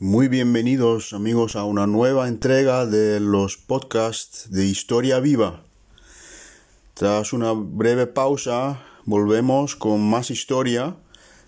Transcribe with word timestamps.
Muy 0.00 0.28
bienvenidos 0.28 1.12
amigos 1.12 1.56
a 1.56 1.64
una 1.64 1.88
nueva 1.88 2.28
entrega 2.28 2.86
de 2.86 3.18
los 3.18 3.56
podcasts 3.56 4.48
de 4.48 4.64
Historia 4.64 5.18
Viva. 5.18 5.64
Tras 6.94 7.32
una 7.32 7.50
breve 7.50 8.06
pausa 8.06 8.80
volvemos 9.06 9.74
con 9.74 10.08
más 10.08 10.30
historia 10.30 10.94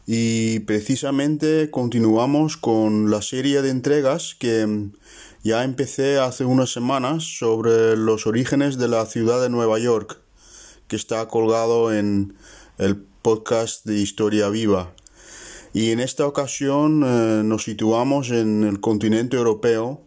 y 0.05 0.59
precisamente 0.61 1.71
continuamos 1.71 2.57
con 2.57 3.09
la 3.09 3.23
serie 3.23 3.63
de 3.63 3.71
entregas 3.71 4.35
que 4.35 4.89
ya 5.45 5.63
empecé 5.63 6.19
hace 6.19 6.45
unas 6.45 6.73
semanas 6.73 7.23
sobre 7.23 7.97
los 7.97 8.27
orígenes 8.27 8.79
de 8.79 8.89
la 8.89 9.07
ciudad 9.07 9.41
de 9.41 9.49
Nueva 9.49 9.79
York, 9.79 10.19
que 10.89 10.97
está 10.97 11.29
colgado 11.29 11.95
en 11.95 12.35
el 12.79 12.97
podcast 12.97 13.87
de 13.87 14.01
Historia 14.01 14.49
Viva. 14.49 14.93
Y 15.73 15.93
en 15.93 16.01
esta 16.01 16.27
ocasión 16.27 17.05
eh, 17.05 17.43
nos 17.45 17.65
situamos 17.65 18.31
en 18.31 18.65
el 18.65 18.81
continente 18.81 19.37
europeo 19.37 20.03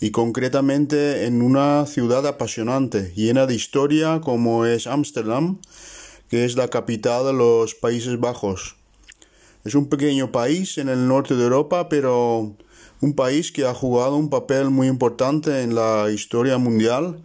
y 0.00 0.10
concretamente 0.10 1.26
en 1.26 1.40
una 1.40 1.86
ciudad 1.86 2.26
apasionante, 2.26 3.12
llena 3.14 3.46
de 3.46 3.54
historia 3.54 4.20
como 4.20 4.66
es 4.66 4.88
Ámsterdam, 4.88 5.60
que 6.28 6.44
es 6.44 6.56
la 6.56 6.68
capital 6.68 7.26
de 7.26 7.32
los 7.32 7.76
Países 7.76 8.18
Bajos. 8.18 8.76
Es 9.64 9.76
un 9.76 9.88
pequeño 9.88 10.32
país 10.32 10.78
en 10.78 10.88
el 10.88 11.06
norte 11.06 11.36
de 11.36 11.44
Europa, 11.44 11.88
pero 11.88 12.56
un 13.00 13.14
país 13.14 13.52
que 13.52 13.66
ha 13.66 13.72
jugado 13.72 14.16
un 14.16 14.30
papel 14.30 14.70
muy 14.70 14.88
importante 14.88 15.62
en 15.62 15.76
la 15.76 16.10
historia 16.10 16.58
mundial 16.58 17.22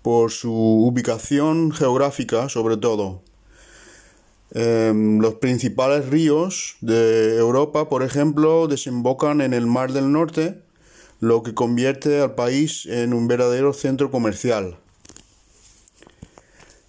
por 0.00 0.30
su 0.30 0.52
ubicación 0.52 1.70
geográfica 1.70 2.48
sobre 2.48 2.78
todo. 2.78 3.22
Em, 4.52 5.20
los 5.20 5.34
principales 5.34 6.08
ríos 6.08 6.76
de 6.80 7.36
Europa, 7.36 7.88
por 7.88 8.02
ejemplo, 8.02 8.66
desembocan 8.66 9.40
en 9.40 9.54
el 9.54 9.66
Mar 9.66 9.92
del 9.92 10.10
Norte, 10.10 10.60
lo 11.20 11.42
que 11.42 11.54
convierte 11.54 12.20
al 12.20 12.34
país 12.34 12.86
en 12.86 13.12
un 13.14 13.28
verdadero 13.28 13.72
centro 13.72 14.10
comercial. 14.10 14.76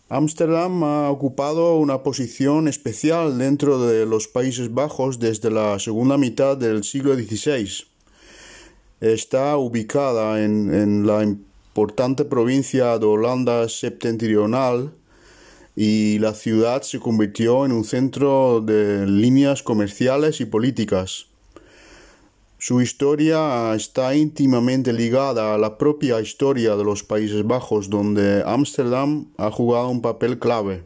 Ámsterdam 0.10 0.84
ha 0.84 1.10
ocupado 1.10 1.78
una 1.78 2.02
posición 2.04 2.68
especial 2.68 3.38
dentro 3.38 3.86
de 3.86 4.06
los 4.06 4.28
Países 4.28 4.74
Bajos 4.74 5.20
desde 5.20 5.52
la 5.52 5.80
segunda 5.80 6.18
mitad 6.18 6.58
del 6.58 6.84
siglo 6.84 7.16
XVI. 7.16 7.86
Está 9.00 9.56
ubicada 9.56 10.44
en, 10.44 10.74
en 10.74 11.08
la 11.08 11.24
importante 11.24 12.26
provincia 12.26 12.98
de 12.98 13.06
Holanda 13.06 13.70
septentrional, 13.70 14.94
y 15.76 16.20
la 16.20 16.34
ciudad 16.34 16.82
se 16.82 17.00
convirtió 17.00 17.66
en 17.66 17.72
un 17.72 17.84
centro 17.84 18.62
de 18.62 19.08
líneas 19.08 19.64
comerciales 19.64 20.42
y 20.42 20.46
políticas. 20.46 21.28
Su 22.58 22.80
historia 22.80 23.74
está 23.74 24.14
íntimamente 24.14 24.94
ligada 24.94 25.56
a 25.56 25.58
la 25.58 25.80
propia 25.80 26.22
historia 26.22 26.76
de 26.76 26.84
los 26.84 27.04
Países 27.04 27.46
Bajos, 27.46 27.90
donde 27.90 28.44
Ámsterdam 28.46 29.26
ha 29.38 29.50
jugado 29.50 29.90
un 29.90 30.02
papel 30.02 30.38
clave. 30.38 30.84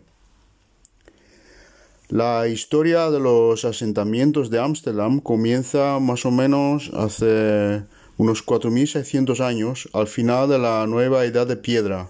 La 2.08 2.47
historia 2.47 3.09
de 3.09 3.19
los 3.19 3.66
asentamientos 3.66 4.50
de 4.50 4.59
Ámsterdam 4.59 5.19
comienza 5.19 6.00
más 6.00 6.25
o 6.25 6.31
menos 6.31 6.91
hace 6.94 7.83
unos 8.16 8.45
4.600 8.45 9.41
años, 9.41 9.89
al 9.91 10.08
final 10.08 10.47
de 10.47 10.59
la 10.59 10.88
nueva 10.88 11.25
Edad 11.25 11.47
de 11.47 11.58
Piedra. 11.58 12.09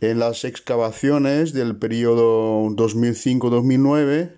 En 0.00 0.20
las 0.20 0.44
excavaciones 0.44 1.52
del 1.52 1.74
periodo 1.74 2.68
2005-2009, 2.70 4.30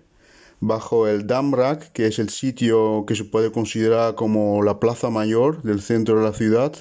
bajo 0.59 1.07
el 1.07 1.27
Damrak, 1.27 1.91
que 1.91 2.07
es 2.07 2.17
el 2.17 2.29
sitio 2.29 3.05
que 3.05 3.15
se 3.15 3.25
puede 3.25 3.51
considerar 3.51 4.15
como 4.15 4.63
la 4.63 4.79
plaza 4.79 5.11
mayor 5.11 5.61
del 5.61 5.81
centro 5.81 6.17
de 6.17 6.23
la 6.23 6.33
ciudad, 6.33 6.73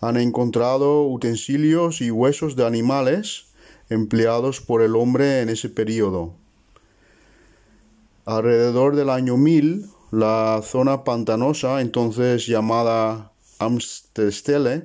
han 0.00 0.16
encontrado 0.16 1.08
utensilios 1.08 2.00
y 2.00 2.12
huesos 2.12 2.54
de 2.54 2.66
animales 2.66 3.46
empleados 3.90 4.60
por 4.60 4.82
el 4.82 4.94
hombre 4.94 5.40
en 5.40 5.48
ese 5.48 5.68
periodo. 5.68 6.34
Alrededor 8.26 8.94
del 8.94 9.10
año 9.10 9.36
1000, 9.36 9.86
la 10.12 10.60
zona 10.62 11.02
pantanosa, 11.02 11.80
entonces 11.80 12.46
llamada 12.46 13.32
Amsterdam, 13.58 14.84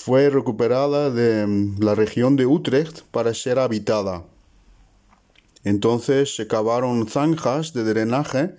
fue 0.00 0.30
recuperada 0.30 1.10
de 1.10 1.44
mm, 1.44 1.80
la 1.80 1.96
región 1.96 2.36
de 2.36 2.46
Utrecht 2.46 3.02
para 3.10 3.34
ser 3.34 3.58
habitada. 3.58 4.22
Entonces 5.64 6.36
se 6.36 6.46
cavaron 6.46 7.08
zanjas 7.08 7.72
de 7.72 7.82
drenaje 7.82 8.54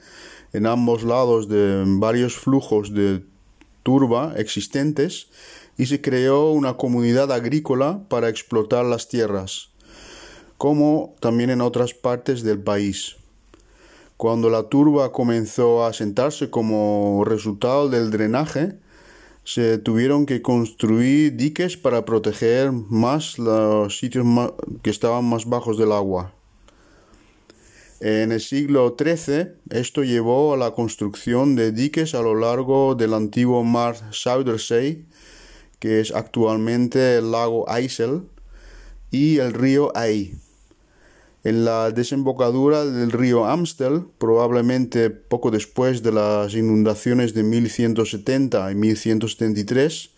en 0.52 0.66
ambos 0.66 1.04
lados 1.04 1.48
de 1.48 1.86
varios 1.88 2.36
flujos 2.36 2.94
de 2.94 3.24
turba 3.84 4.34
existentes 4.36 5.28
y 5.78 5.86
se 5.86 6.02
creó 6.02 6.52
una 6.52 6.74
comunidad 6.74 7.32
agrícola 7.32 8.04
para 8.10 8.28
explotar 8.28 8.84
las 8.84 9.08
tierras, 9.08 9.70
como 10.58 11.16
también 11.22 11.52
en 11.52 11.62
otras 11.62 11.94
partes 11.94 12.44
del 12.44 12.60
país. 12.60 13.16
Cuando 14.18 14.50
la 14.50 14.64
turba 14.64 15.14
comenzó 15.14 15.86
a 15.86 15.88
asentarse 15.88 16.50
como 16.50 17.24
resultado 17.26 17.88
del 17.88 18.12
drenaje, 18.12 18.78
se 19.52 19.80
tuvieron 19.80 20.28
que 20.28 20.44
construir 20.44 21.36
diques 21.36 21.76
para 21.76 22.06
proteger 22.06 22.72
más 22.72 23.40
los 23.40 23.98
sitios 23.98 24.24
que 24.84 24.92
estaban 24.92 25.26
más 25.26 25.48
bajos 25.48 25.80
del 25.80 25.92
agua. 25.92 26.36
En 28.00 28.32
el 28.32 28.42
siglo 28.42 28.96
XIII 28.96 29.54
esto 29.72 30.04
llevó 30.04 30.54
a 30.54 30.58
la 30.58 30.76
construcción 30.76 31.56
de 31.56 31.72
diques 31.72 32.14
a 32.14 32.22
lo 32.22 32.36
largo 32.36 32.94
del 32.94 33.16
antiguo 33.16 33.64
mar 33.64 33.96
Zuiderzee, 34.14 35.04
que 35.80 36.00
es 36.00 36.14
actualmente 36.14 37.18
el 37.18 37.32
lago 37.32 37.66
Eisel, 37.76 38.30
y 39.10 39.40
el 39.40 39.54
río 39.54 39.92
Ey. 39.96 40.36
En 41.46 41.64
la 41.64 41.92
desembocadura 41.92 42.84
del 42.84 43.14
río 43.14 43.46
Amstel, 43.46 44.04
probablemente 44.18 45.10
poco 45.10 45.52
después 45.52 46.04
de 46.04 46.12
las 46.12 46.54
inundaciones 46.54 47.34
de 47.34 47.44
1170 47.44 48.70
y 48.72 48.76
1173, 48.76 50.10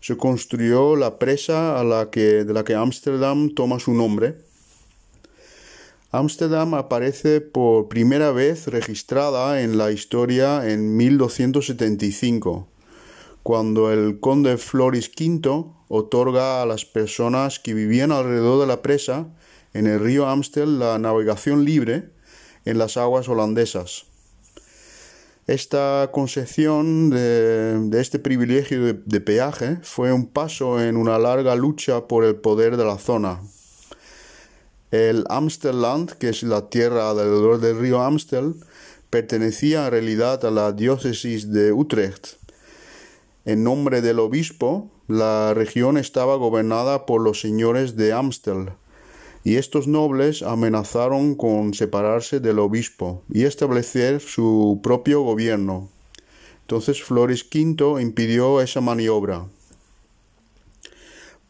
se 0.00 0.16
construyó 0.16 0.94
la 0.94 1.18
presa 1.18 1.80
a 1.80 1.82
la 1.82 2.10
que, 2.10 2.44
de 2.44 2.52
la 2.52 2.62
que 2.62 2.76
Ámsterdam 2.76 3.52
toma 3.52 3.80
su 3.80 3.94
nombre. 3.94 4.36
Ámsterdam 6.12 6.74
aparece 6.74 7.40
por 7.40 7.88
primera 7.88 8.30
vez 8.30 8.68
registrada 8.68 9.60
en 9.60 9.76
la 9.76 9.90
historia 9.90 10.70
en 10.70 10.96
1275, 10.96 12.68
cuando 13.42 13.90
el 13.90 14.20
conde 14.20 14.56
Floris 14.56 15.10
V 15.18 15.64
otorga 15.88 16.62
a 16.62 16.66
las 16.66 16.84
personas 16.84 17.58
que 17.58 17.74
vivían 17.74 18.12
alrededor 18.12 18.60
de 18.60 18.68
la 18.68 18.82
presa 18.82 19.26
en 19.74 19.86
el 19.86 20.00
río 20.00 20.26
Amstel 20.26 20.78
la 20.78 20.98
navegación 20.98 21.64
libre 21.64 22.08
en 22.64 22.78
las 22.78 22.96
aguas 22.96 23.28
holandesas. 23.28 24.06
Esta 25.46 26.08
concesión 26.10 27.10
de, 27.10 28.00
este 28.00 28.18
privilegio 28.18 28.94
de, 28.94 29.20
peaje 29.20 29.76
fue 29.82 30.10
un 30.10 30.26
paso 30.26 30.80
en 30.80 30.96
una 30.96 31.18
larga 31.18 31.54
lucha 31.54 32.08
por 32.08 32.24
el 32.24 32.36
poder 32.36 32.78
de 32.78 32.84
la 32.86 32.96
zona. 32.96 33.42
El 34.90 35.24
Amstelland, 35.28 36.12
que 36.12 36.30
es 36.30 36.42
la 36.44 36.70
tierra 36.70 37.10
alrededor 37.10 37.60
del 37.60 37.78
río 37.78 38.00
Amstel, 38.00 38.54
pertenecía 39.10 39.84
en 39.84 39.90
realidad 39.90 40.44
a 40.46 40.50
la 40.50 40.72
diócesis 40.72 41.52
de 41.52 41.72
Utrecht. 41.72 42.38
En 43.44 43.64
nombre 43.64 44.00
del 44.00 44.20
obispo, 44.20 44.90
la 45.08 45.52
región 45.52 45.98
estaba 45.98 46.36
gobernada 46.36 47.04
por 47.04 47.20
los 47.20 47.40
señores 47.40 47.96
de 47.96 48.14
Amstel, 48.14 48.70
y 49.44 49.56
estos 49.56 49.86
nobles 49.86 50.42
amenazaron 50.42 51.34
con 51.34 51.74
separarse 51.74 52.40
del 52.40 52.58
obispo 52.58 53.22
y 53.30 53.44
establecer 53.44 54.20
su 54.20 54.80
propio 54.82 55.20
gobierno. 55.20 55.90
Entonces 56.62 57.02
Floris 57.02 57.46
V 57.54 58.00
impidió 58.00 58.62
esa 58.62 58.80
maniobra. 58.80 59.46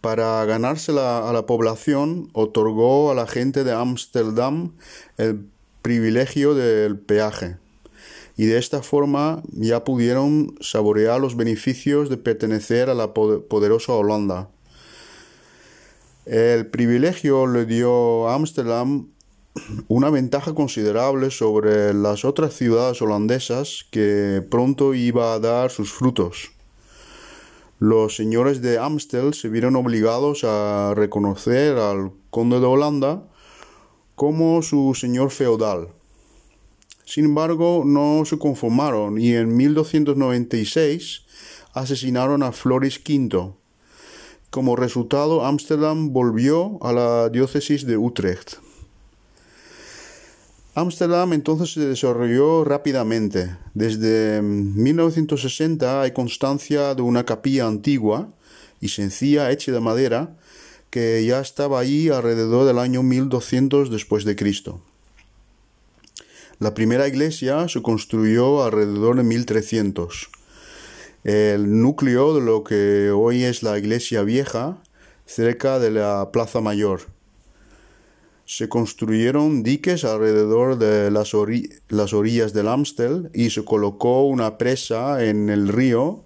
Para 0.00 0.44
ganarse 0.44 0.90
a 0.92 1.30
la 1.32 1.46
población, 1.46 2.28
otorgó 2.34 3.12
a 3.12 3.14
la 3.14 3.26
gente 3.26 3.64
de 3.64 3.72
Ámsterdam 3.72 4.72
el 5.16 5.46
privilegio 5.80 6.54
del 6.54 6.98
peaje, 6.98 7.56
y 8.36 8.46
de 8.46 8.58
esta 8.58 8.82
forma 8.82 9.42
ya 9.52 9.84
pudieron 9.84 10.56
saborear 10.60 11.20
los 11.20 11.36
beneficios 11.36 12.10
de 12.10 12.16
pertenecer 12.16 12.90
a 12.90 12.94
la 12.94 13.14
poderosa 13.14 13.92
Holanda. 13.92 14.50
El 16.26 16.66
privilegio 16.68 17.46
le 17.46 17.66
dio 17.66 18.28
a 18.28 18.34
Ámsterdam 18.34 19.08
una 19.88 20.08
ventaja 20.08 20.54
considerable 20.54 21.30
sobre 21.30 21.92
las 21.92 22.24
otras 22.24 22.54
ciudades 22.54 23.02
holandesas 23.02 23.86
que 23.90 24.42
pronto 24.50 24.94
iba 24.94 25.34
a 25.34 25.38
dar 25.38 25.70
sus 25.70 25.92
frutos. 25.92 26.50
Los 27.78 28.16
señores 28.16 28.62
de 28.62 28.78
Amstel 28.78 29.34
se 29.34 29.50
vieron 29.50 29.76
obligados 29.76 30.44
a 30.44 30.94
reconocer 30.96 31.76
al 31.76 32.12
conde 32.30 32.58
de 32.58 32.66
Holanda 32.66 33.24
como 34.14 34.62
su 34.62 34.94
señor 34.94 35.30
feudal. 35.30 35.88
Sin 37.04 37.26
embargo, 37.26 37.82
no 37.84 38.24
se 38.24 38.38
conformaron 38.38 39.20
y 39.20 39.34
en 39.34 39.54
1296 39.54 41.26
asesinaron 41.74 42.42
a 42.42 42.52
Floris 42.52 42.98
V. 43.06 43.52
Como 44.54 44.76
resultado, 44.76 45.44
Ámsterdam 45.44 46.12
volvió 46.12 46.78
a 46.80 46.92
la 46.92 47.28
diócesis 47.28 47.84
de 47.86 47.96
Utrecht. 47.96 48.58
Ámsterdam 50.76 51.32
entonces 51.32 51.72
se 51.72 51.80
desarrolló 51.80 52.62
rápidamente. 52.62 53.56
Desde 53.74 54.42
1960 54.42 56.02
hay 56.02 56.12
constancia 56.12 56.94
de 56.94 57.02
una 57.02 57.24
capilla 57.24 57.66
antigua 57.66 58.28
y 58.80 58.90
sencilla 58.90 59.50
hecha 59.50 59.72
de 59.72 59.80
madera 59.80 60.36
que 60.88 61.24
ya 61.26 61.40
estaba 61.40 61.80
ahí 61.80 62.08
alrededor 62.08 62.64
del 62.64 62.78
año 62.78 63.02
1200 63.02 63.90
después 63.90 64.24
de 64.24 64.36
Cristo. 64.36 64.80
La 66.60 66.74
primera 66.74 67.08
iglesia 67.08 67.66
se 67.68 67.82
construyó 67.82 68.62
alrededor 68.62 69.16
de 69.16 69.24
1300. 69.24 70.28
El 71.24 71.80
núcleo 71.80 72.34
de 72.34 72.40
lo 72.42 72.62
que 72.64 73.10
hoy 73.10 73.44
es 73.44 73.62
la 73.62 73.78
iglesia 73.78 74.22
vieja, 74.22 74.78
cerca 75.26 75.78
de 75.78 75.90
la 75.90 76.30
Plaza 76.32 76.60
Mayor 76.60 77.00
se 78.46 78.68
construyeron 78.68 79.62
diques 79.62 80.04
alrededor 80.04 80.78
de 80.78 81.10
las, 81.10 81.32
orillas 81.34 82.52
del 82.52 82.68
Amstel 82.68 83.30
y 83.32 83.50
se 83.50 83.64
colocó 83.64 84.24
una 84.24 84.58
presa 84.58 85.24
en 85.24 85.48
el 85.48 85.68
río 85.68 86.24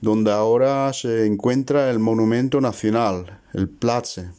donde 0.00 0.32
ahora 0.32 0.90
se 0.94 1.26
encuentra 1.26 1.90
el 1.90 1.98
monumento 1.98 2.62
nacional, 2.62 3.40
el 3.52 3.68
Platze. 3.68 4.30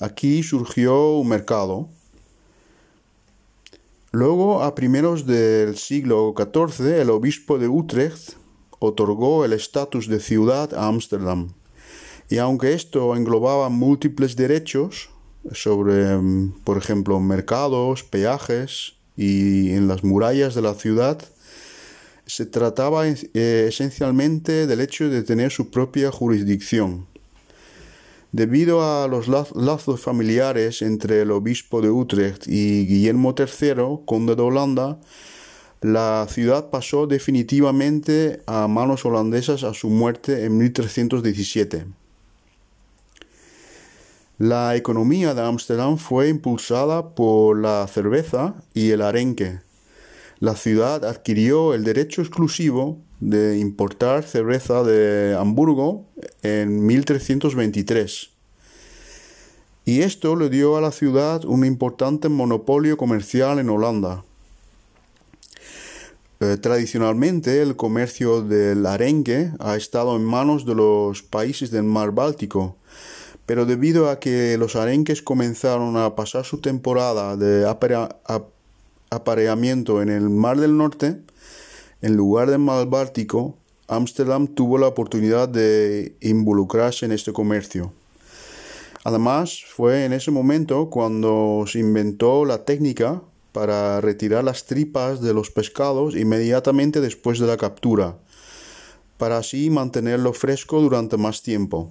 Aquí 0.00 0.42
surgió 0.42 1.18
un 1.18 1.28
mercado. 1.28 1.88
Luego, 4.12 4.62
a 4.62 4.74
primeros 4.74 5.26
del 5.26 5.76
siglo 5.76 6.34
XIV, 6.34 7.02
el 7.02 7.10
obispo 7.10 7.58
de 7.58 7.68
Utrecht 7.68 8.36
otorgó 8.78 9.44
el 9.44 9.52
estatus 9.52 10.08
de 10.08 10.20
ciudad 10.20 10.74
a 10.74 10.88
Ámsterdam. 10.88 11.52
Y 12.28 12.38
aunque 12.38 12.72
esto 12.72 13.14
englobaba 13.16 13.68
múltiples 13.68 14.36
derechos, 14.36 15.10
sobre, 15.52 16.16
mm, 16.16 16.60
por 16.64 16.76
ejemplo, 16.76 17.20
mercados, 17.20 18.02
peajes 18.02 18.94
y 19.16 19.70
en 19.70 19.88
las 19.88 20.02
murallas 20.04 20.54
de 20.54 20.62
la 20.62 20.74
ciudad, 20.74 21.22
se 22.26 22.44
trataba 22.44 23.06
eh, 23.06 23.66
esencialmente 23.68 24.66
del 24.66 24.80
hecho 24.80 25.08
de 25.08 25.22
tener 25.22 25.52
su 25.52 25.70
propia 25.70 26.10
jurisdicción. 26.10 27.06
Debido 28.32 28.82
a 28.82 29.06
los 29.06 29.28
lazos 29.28 30.00
familiares 30.00 30.82
entre 30.82 31.22
el 31.22 31.30
obispo 31.30 31.80
de 31.80 31.90
Utrecht 31.90 32.48
y 32.48 32.84
Guillermo 32.86 33.34
III, 33.38 34.00
conde 34.04 34.34
de 34.34 34.42
Holanda, 34.42 34.98
la 35.82 36.26
ciudad 36.30 36.70
pasó 36.70 37.06
definitivamente 37.06 38.40
a 38.46 38.66
manos 38.66 39.04
holandesas 39.04 39.62
a 39.62 39.74
su 39.74 39.90
muerte 39.90 40.44
en 40.44 40.56
1317. 40.56 41.86
La 44.38 44.76
economía 44.76 45.34
de 45.34 45.42
Ámsterdam 45.42 45.96
fue 45.98 46.28
impulsada 46.28 47.14
por 47.14 47.58
la 47.58 47.86
cerveza 47.88 48.54
y 48.74 48.90
el 48.90 49.02
arenque. 49.02 49.60
La 50.40 50.56
ciudad 50.56 51.04
adquirió 51.04 51.72
el 51.72 51.84
derecho 51.84 52.20
exclusivo 52.20 52.98
de 53.20 53.58
importar 53.58 54.24
cerveza 54.24 54.82
de 54.82 55.34
Hamburgo 55.38 56.06
en 56.42 56.84
1323. 56.84 58.30
Y 59.86 60.00
esto 60.00 60.36
le 60.36 60.50
dio 60.50 60.76
a 60.76 60.80
la 60.80 60.90
ciudad 60.90 61.44
un 61.44 61.64
importante 61.64 62.28
monopolio 62.28 62.96
comercial 62.96 63.58
en 63.58 63.70
Holanda. 63.70 64.24
Eh, 66.38 66.58
tradicionalmente 66.58 67.62
el 67.62 67.76
comercio 67.76 68.42
del 68.42 68.84
arenque 68.84 69.52
ha 69.58 69.74
estado 69.74 70.16
en 70.16 70.24
manos 70.24 70.66
de 70.66 70.74
los 70.74 71.22
países 71.22 71.70
del 71.70 71.84
mar 71.84 72.12
Báltico, 72.12 72.76
pero 73.46 73.64
debido 73.64 74.10
a 74.10 74.20
que 74.20 74.58
los 74.58 74.76
arenques 74.76 75.22
comenzaron 75.22 75.96
a 75.96 76.14
pasar 76.14 76.44
su 76.44 76.60
temporada 76.60 77.36
de 77.36 77.66
apareamiento 79.10 80.02
en 80.02 80.10
el 80.10 80.28
Mar 80.28 80.58
del 80.60 80.76
Norte, 80.76 81.22
en 82.02 82.16
lugar 82.16 82.50
del 82.50 82.58
Mar 82.58 82.86
Báltico, 82.86 83.56
Ámsterdam 83.88 84.46
tuvo 84.46 84.76
la 84.76 84.88
oportunidad 84.88 85.48
de 85.48 86.16
involucrarse 86.20 87.06
en 87.06 87.12
este 87.12 87.32
comercio. 87.32 87.92
Además, 89.04 89.62
fue 89.66 90.04
en 90.04 90.12
ese 90.12 90.32
momento 90.32 90.90
cuando 90.90 91.64
se 91.66 91.78
inventó 91.78 92.44
la 92.44 92.64
técnica 92.64 93.22
para 93.56 94.02
retirar 94.02 94.44
las 94.44 94.66
tripas 94.66 95.22
de 95.22 95.32
los 95.32 95.50
pescados 95.50 96.14
inmediatamente 96.14 97.00
después 97.00 97.38
de 97.38 97.46
la 97.46 97.56
captura, 97.56 98.18
para 99.16 99.38
así 99.38 99.70
mantenerlo 99.70 100.34
fresco 100.34 100.82
durante 100.82 101.16
más 101.16 101.40
tiempo 101.40 101.90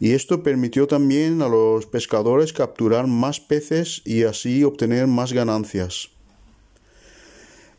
y 0.00 0.12
esto 0.12 0.42
permitió 0.42 0.86
también 0.86 1.42
a 1.42 1.48
los 1.48 1.86
pescadores 1.86 2.52
capturar 2.52 3.06
más 3.06 3.40
peces 3.40 4.02
y 4.04 4.22
así 4.22 4.62
obtener 4.62 5.06
más 5.06 5.32
ganancias. 5.32 6.10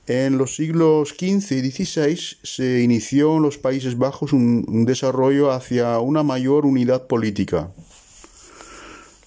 En 0.07 0.37
los 0.39 0.55
siglos 0.55 1.09
XV 1.09 1.51
y 1.51 1.71
XVI 1.71 2.19
se 2.43 2.81
inició 2.81 3.37
en 3.37 3.43
los 3.43 3.59
Países 3.59 3.97
Bajos 3.97 4.33
un, 4.33 4.85
desarrollo 4.85 5.51
hacia 5.51 5.99
una 5.99 6.23
mayor 6.23 6.65
unidad 6.65 7.05
política. 7.05 7.71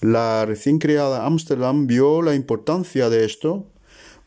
La 0.03 0.45
recién 0.45 0.79
creada 0.79 1.25
Ámsterdam 1.25 1.87
vio 1.87 2.21
la 2.21 2.35
importancia 2.35 3.09
de 3.09 3.23
esto 3.23 3.65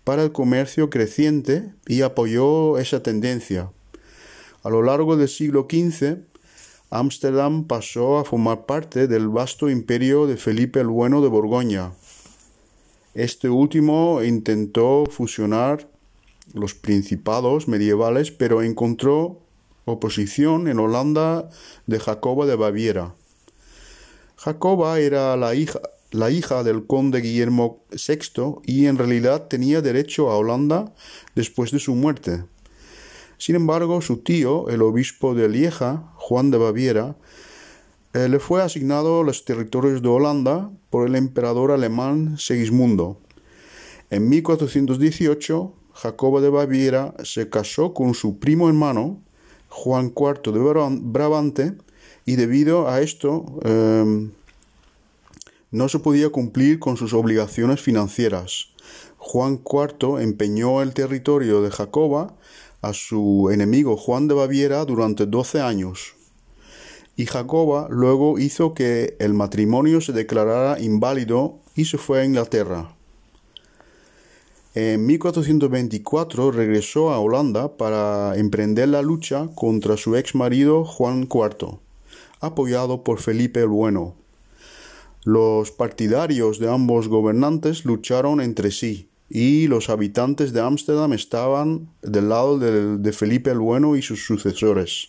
para 0.05 0.23
el 0.23 0.33
comercio 0.33 0.89
creciente 0.89 1.71
y 1.87 2.01
apoyó 2.01 2.79
esa 2.79 3.03
tendencia. 3.03 3.71
A 4.63 4.71
lo 4.71 4.81
largo 4.81 5.19
del 5.19 5.29
siglo 5.29 5.69
XV, 5.71 6.21
Ámsterdam 6.89 7.67
pasó 7.67 8.17
a 8.17 8.25
formar 8.25 8.65
parte 8.65 9.07
del 9.07 9.29
vasto 9.29 9.69
imperio 9.69 10.27
de 10.27 10.39
Felipe 10.39 10.81
el 10.81 10.87
Bueno 10.87 11.21
de 11.21 11.29
Borgoña. 11.29 11.93
Este 13.13 13.51
último 13.51 14.23
intentó 14.23 15.05
fusionar 15.05 15.91
los 16.55 16.73
principados 16.73 17.69
medievales, 17.69 18.31
pero 18.31 18.63
encontró 18.63 19.43
oposición 19.85 20.69
en 20.69 20.79
Holanda 20.79 21.51
de 21.87 22.01
Jacoba 22.01 22.47
de 22.47 22.57
Baviera. 22.57 23.15
Jacoba 24.37 25.01
era 25.01 25.37
la 25.37 25.55
hija, 25.55 25.81
la 26.11 26.31
hija 26.31 26.63
del 26.63 26.87
conde 26.87 27.21
Guillermo 27.21 27.85
VI 27.91 28.61
y 28.65 28.87
en 28.87 28.99
realidad 28.99 29.49
tenía 29.49 29.83
derecho 29.83 30.31
a 30.31 30.37
Holanda 30.37 30.93
después 31.35 31.71
de 31.71 31.79
su 31.79 31.95
muerte. 31.95 32.45
Sin 33.39 33.57
embargo, 33.57 34.01
su 34.01 34.19
tío, 34.19 34.69
el 34.69 34.83
obispo 34.83 35.35
de 35.35 35.49
Lieja, 35.49 36.11
Juan 36.17 36.51
de 36.51 36.59
Baviera, 36.59 37.17
eh, 38.15 38.29
le 38.29 38.39
fue 38.39 38.63
asignado 38.63 39.23
los 39.23 39.45
territorios 39.45 40.01
de 40.01 40.09
Holanda 40.09 40.71
por 40.89 41.07
el 41.07 41.17
emperador 41.17 41.71
alemán 41.71 42.39
Segismundo. 42.39 43.21
En 44.09 44.29
1418, 44.29 45.75
Jacobo 45.93 46.41
de 46.41 46.49
Baviera 46.49 47.15
se 47.25 47.51
casó 47.51 47.93
con 47.93 48.15
su 48.15 48.39
primo 48.39 48.69
hermano, 48.69 49.21
Juan 49.69 50.15
IV 50.17 50.53
de 50.53 50.99
Brabante, 51.03 51.75
y 52.27 52.37
debido 52.37 52.89
a 52.89 53.01
esto 53.01 53.47
em, 53.63 54.33
no 55.71 55.89
se 55.89 56.01
podía 56.01 56.29
cumplir 56.31 56.79
con 56.79 56.97
sus 56.97 57.15
obligaciones 57.15 57.81
financieras. 57.81 58.73
Juan 59.17 59.61
IV 59.65 60.21
empeñó 60.21 60.83
el 60.83 60.93
territorio 60.93 61.63
de 61.63 61.71
Jacoba 61.71 62.35
a 62.83 62.93
su 62.93 63.49
enemigo 63.53 63.97
Juan 63.97 64.29
de 64.29 64.35
Baviera 64.35 64.85
durante 64.85 65.27
doce 65.27 65.61
años. 65.61 66.15
Y 67.17 67.27
Jacoba 67.27 67.89
luego 67.91 68.39
hizo 68.39 68.75
que 68.75 69.17
el 69.19 69.33
matrimonio 69.33 70.01
se 70.01 70.13
declarara 70.13 70.81
inválido 70.81 71.59
y 71.75 71.87
se 71.87 71.97
fue 71.97 72.21
a 72.21 72.25
Inglaterra. 72.25 72.95
En 74.75 75.07
1424 75.07 76.51
regresó 76.51 77.11
a 77.11 77.19
Holanda 77.19 77.79
para 77.79 78.37
emprender 78.37 78.89
la 78.91 79.01
lucha 79.01 79.49
contra 79.55 79.97
su 79.97 80.17
ex 80.17 80.35
marido 80.35 80.85
Juan 80.85 81.23
IV, 81.33 81.79
apoyado 82.41 83.05
por 83.05 83.21
Felipe 83.21 83.61
el 83.61 83.69
Bueno. 83.69 84.15
Los 85.25 85.73
partidarios 85.73 86.59
de 86.59 86.71
ambos 86.71 87.09
gobernantes 87.09 87.85
lucharon 87.85 88.41
entre 88.41 88.71
sí 88.71 89.09
y 89.29 89.67
los 89.67 89.91
habitantes 89.91 90.53
de 90.53 90.61
Ámsterdam 90.61 91.13
estaban 91.13 91.91
del 92.03 92.29
lado 92.29 92.59
de, 92.59 93.13
Felipe 93.13 93.51
el 93.51 93.59
Bueno 93.59 93.97
y 93.97 94.03
sus 94.03 94.25
sucesores. 94.25 95.09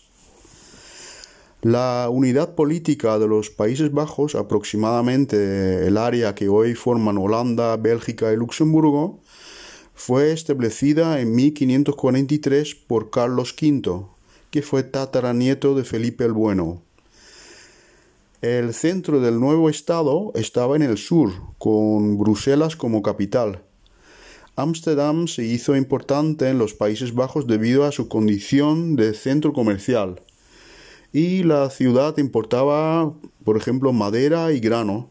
La 1.62 2.08
unidad 2.10 2.54
política 2.54 3.18
de 3.18 3.26
los 3.26 3.50
Países 3.50 3.92
Bajos, 3.92 4.34
aproximadamente 4.34 5.86
el 5.86 5.96
área 5.96 6.34
que 6.34 6.48
hoy 6.48 6.74
forman 6.74 7.18
Holanda, 7.18 7.76
Bélgica 7.76 8.32
y 8.32 8.36
Luxemburgo, 8.36 9.20
fue 9.94 10.32
establecida 10.32 11.20
en 11.20 11.34
1543 11.34 12.76
por 12.76 13.10
Carlos 13.10 13.54
V, 13.60 14.06
que 14.50 14.62
fue 14.62 14.84
tataranieto 14.84 15.74
de 15.74 15.84
Felipe 15.84 16.24
el 16.24 16.32
Bueno. 16.32 16.82
El 18.40 18.72
centro 18.74 19.20
del 19.20 19.40
nuevo 19.40 19.68
estado 19.68 20.32
estaba 20.34 20.76
en 20.76 20.82
el 20.82 20.96
sur, 20.96 21.32
con 21.58 22.18
Bruselas 22.18 22.76
como 22.76 23.02
capital, 23.02 23.62
Ámsterdam 24.58 25.28
se 25.28 25.44
hizo 25.44 25.76
importante 25.76 26.48
en 26.48 26.58
los 26.58 26.74
Países 26.74 27.14
Bajos 27.14 27.46
debido 27.46 27.84
a 27.84 27.92
su 27.92 28.08
condición 28.08 28.96
de 28.96 29.14
centro 29.14 29.52
comercial. 29.52 30.20
Y 31.12 31.44
la 31.44 31.70
ciudad 31.70 32.18
importaba, 32.18 33.14
por 33.44 33.56
ejemplo, 33.56 33.92
madera 33.92 34.52
y 34.52 34.58
grano. 34.58 35.10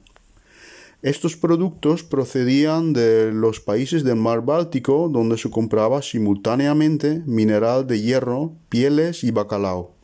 Estos 1.01 1.37
productos 1.37 2.03
procedían 2.03 2.91
de 2.91 3.31
los 3.31 3.61
países 3.61 4.03
del 4.03 4.17
mar 4.17 4.43
Báltico, 4.43 5.07
donde 5.09 5.37
se 5.37 5.49
compraba 5.49 6.01
simultáneamente 6.01 7.23
mineral 7.25 7.87
de 7.87 8.01
hierro, 8.01 8.51
pieles 8.67 9.23
y 9.23 9.31
bacalao. 9.31 9.96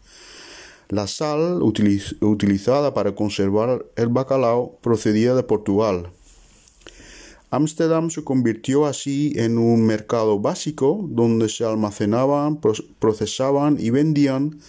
La 0.94 1.08
sal 1.08 1.64
utilizada 1.64 2.94
para 2.94 3.16
conservar 3.16 3.84
el 3.96 4.10
bacalao 4.10 4.78
procedía 4.80 5.34
de 5.34 5.42
Portugal. 5.42 6.12
Ámsterdam 7.50 8.12
se 8.12 8.24
convirtió 8.24 8.86
así 8.86 9.34
en 9.38 9.58
un 9.58 9.88
mercado 9.88 10.40
básico 10.40 11.04
donde 11.10 11.50
se 11.50 11.66
almacenaban, 11.66 12.60
procesaban 13.00 13.78
y 13.80 13.90
vendían 13.90 14.60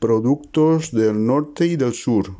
productos 0.00 0.90
del 0.90 1.24
norte 1.24 1.68
y 1.68 1.76
del 1.76 1.94
sur. 1.94 2.34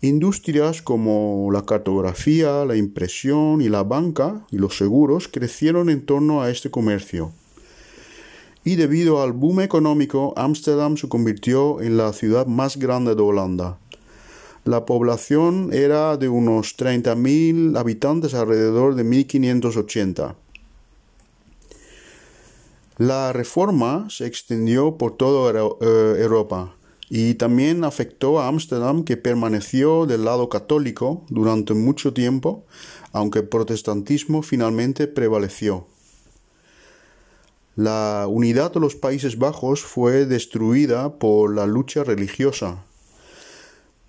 Industrias 0.00 0.82
como 0.82 1.48
la 1.52 1.64
cartografía, 1.64 2.64
la 2.64 2.74
impresión 2.74 3.62
y 3.62 3.68
la 3.68 3.84
banca 3.84 4.44
y 4.50 4.56
los 4.56 4.76
seguros 4.76 5.28
crecieron 5.28 5.90
en 5.90 6.04
torno 6.04 6.42
a 6.42 6.50
este 6.50 6.72
comercio. 6.72 7.30
Y 8.64 8.76
debido 8.76 9.22
al 9.22 9.32
boom 9.32 9.60
económico, 9.60 10.34
Ámsterdam 10.36 10.96
se 10.96 11.08
convirtió 11.08 11.80
en 11.80 11.96
la 11.96 12.12
ciudad 12.12 12.46
más 12.46 12.76
grande 12.76 13.14
de 13.14 13.22
Holanda. 13.22 13.78
La 14.64 14.84
población 14.84 15.70
era 15.72 16.18
de 16.18 16.28
unos 16.28 16.76
30.000 16.76 17.78
habitantes 17.78 18.34
alrededor 18.34 18.94
de 18.94 19.04
1580. 19.04 20.36
La 22.98 23.32
reforma 23.32 24.08
se 24.10 24.26
extendió 24.26 24.98
por 24.98 25.16
toda 25.16 25.58
eh, 25.58 26.16
Europa 26.20 26.74
y 27.08 27.34
también 27.34 27.82
afectó 27.82 28.38
a 28.38 28.48
Ámsterdam 28.48 29.04
que 29.04 29.16
permaneció 29.16 30.04
del 30.04 30.26
lado 30.26 30.50
católico 30.50 31.24
durante 31.30 31.72
mucho 31.72 32.12
tiempo, 32.12 32.66
aunque 33.12 33.38
el 33.38 33.48
protestantismo 33.48 34.42
finalmente 34.42 35.06
prevaleció. 35.08 35.86
La 37.80 38.26
unidad 38.28 38.74
de 38.74 38.80
los 38.80 38.94
Países 38.94 39.38
Bajos 39.38 39.80
fue 39.80 40.26
destruida 40.26 41.14
por 41.18 41.54
la 41.54 41.66
lucha 41.66 42.04
religiosa 42.04 42.84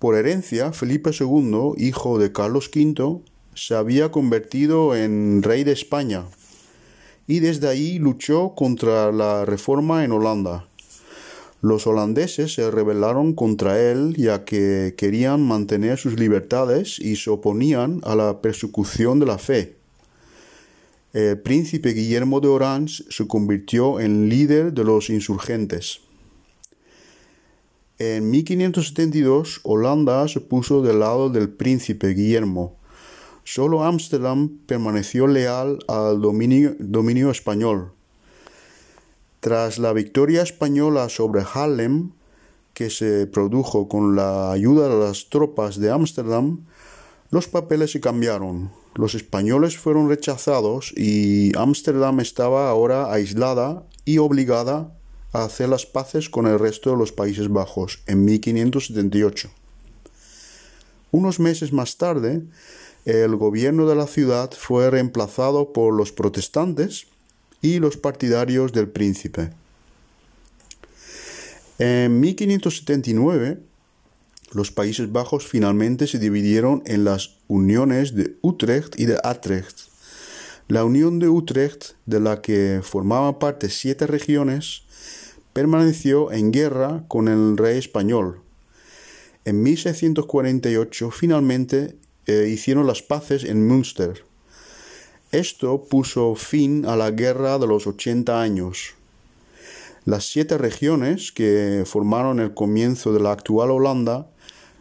por 0.02 0.16
herencia, 0.16 0.72
Felipe 0.72 1.12
II, 1.16 1.74
hijo 1.76 2.18
de 2.18 2.32
Carlos 2.32 2.68
V, 2.74 3.20
se 3.54 3.76
había 3.76 4.10
convertido 4.10 4.96
en 4.96 5.44
rey 5.44 5.62
de 5.62 5.70
España 5.70 6.24
y 7.28 7.38
desde 7.38 7.68
ahí 7.68 8.00
luchó 8.00 8.56
contra 8.56 9.12
la 9.12 9.44
reforma 9.44 10.04
en 10.04 10.10
Holanda. 10.10 10.66
Los 11.60 11.86
holandeses 11.86 12.52
se 12.52 12.68
rebelaron 12.72 13.32
contra 13.34 13.80
él 13.80 14.16
ya 14.18 14.44
que 14.44 14.96
querían 14.98 15.40
mantener 15.46 15.98
sus 15.98 16.18
libertades 16.18 16.98
y 16.98 17.14
se 17.14 17.30
oponían 17.30 18.00
a 18.02 18.16
la 18.16 18.42
persecución 18.42 19.20
de 19.20 19.26
la 19.26 19.38
fe. 19.38 19.81
El 21.12 21.38
príncipe 21.40 21.90
Guillermo 21.90 22.40
de 22.40 22.48
Orange 22.48 23.04
se 23.10 23.28
convirtió 23.28 24.00
en 24.00 24.30
líder 24.30 24.72
de 24.72 24.82
los 24.82 25.10
insurgentes. 25.10 26.00
En 27.98 28.30
1572 28.30 29.60
Holanda 29.62 30.26
se 30.26 30.40
puso 30.40 30.80
del 30.80 31.00
lado 31.00 31.28
del 31.28 31.50
príncipe 31.50 32.14
Guillermo. 32.14 32.76
Solo 33.44 33.84
Ámsterdam 33.84 34.56
permaneció 34.64 35.26
leal 35.26 35.80
al 35.86 36.22
dominio, 36.22 37.30
español. 37.30 37.92
Tras 39.40 39.78
la 39.78 39.92
victoria 39.92 40.40
española 40.40 41.10
sobre 41.10 41.42
Haarlem, 41.42 42.12
que 42.72 42.88
se 42.88 43.26
produjo 43.26 43.86
con 43.86 44.16
la 44.16 44.50
ayuda 44.50 44.88
de 44.88 44.98
las 44.98 45.28
tropas 45.28 45.78
de 45.78 45.90
Ámsterdam, 45.90 46.64
los 47.32 47.48
papeles 47.48 47.90
se 47.90 48.00
cambiaron. 48.00 48.70
Los 48.94 49.14
españoles 49.14 49.78
fueron 49.78 50.10
rechazados 50.10 50.92
y 50.94 51.56
Ámsterdam 51.56 52.20
estaba 52.20 52.68
ahora 52.68 53.10
aislada 53.10 53.84
y 54.04 54.18
obligada 54.18 54.92
a 55.32 55.44
hacer 55.44 55.70
las 55.70 55.86
paces 55.86 56.28
con 56.28 56.46
el 56.46 56.58
resto 56.58 56.90
de 56.90 56.98
los 56.98 57.10
Países 57.10 57.48
Bajos 57.48 58.02
en 58.06 58.26
1578. 58.26 59.50
Unos 61.10 61.40
meses 61.40 61.72
más 61.72 61.96
tarde, 61.96 62.42
el 63.06 63.34
gobierno 63.36 63.88
de 63.88 63.96
la 63.96 64.06
ciudad 64.06 64.50
fue 64.52 64.90
reemplazado 64.90 65.72
por 65.72 65.94
los 65.94 66.12
protestantes 66.12 67.06
y 67.62 67.78
los 67.78 67.96
partidarios 67.96 68.74
del 68.74 68.88
príncipe. 68.88 69.52
En 71.78 72.20
1579, 72.20 73.71
los 74.54 74.70
Países 74.70 75.10
Bajos 75.12 75.46
finalmente 75.46 76.06
se 76.06 76.18
dividieron 76.18 76.82
en 76.86 77.04
las 77.04 77.36
uniones 77.48 78.14
de 78.14 78.36
Utrecht 78.42 78.98
y 78.98 79.06
de 79.06 79.18
Atrecht. 79.22 79.92
La 80.68 80.84
unión 80.84 81.18
de 81.18 81.28
Utrecht, 81.28 81.96
de 82.06 82.20
la 82.20 82.40
que 82.40 82.80
formaban 82.82 83.38
parte 83.38 83.68
siete 83.70 84.06
regiones, 84.06 84.82
permaneció 85.52 86.32
en 86.32 86.52
guerra 86.52 87.04
con 87.08 87.28
el 87.28 87.56
rey 87.56 87.78
español. 87.78 88.40
En 89.44 89.62
1648 89.62 91.10
finalmente 91.10 91.96
eh, 92.26 92.48
hicieron 92.48 92.86
las 92.86 93.02
paces 93.02 93.44
en 93.44 93.66
Münster. 93.66 94.24
Esto 95.32 95.84
puso 95.88 96.34
fin 96.34 96.86
a 96.86 96.96
la 96.96 97.10
guerra 97.10 97.58
de 97.58 97.66
los 97.66 97.86
80 97.86 98.40
años. 98.40 98.94
Las 100.04 100.24
siete 100.24 100.58
regiones 100.58 101.30
que 101.30 101.84
formaron 101.86 102.40
el 102.40 102.54
comienzo 102.54 103.12
de 103.12 103.20
la 103.20 103.30
actual 103.30 103.70
Holanda 103.70 104.26